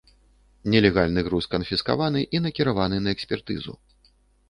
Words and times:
Нелегальны 0.75 1.23
груз 1.27 1.49
канфіскаваны 1.53 2.25
і 2.39 2.43
накіраваны 2.49 2.97
на 3.05 3.09
экспертызу. 3.19 3.73